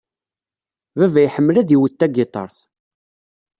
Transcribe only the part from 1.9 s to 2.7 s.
tagiṭart.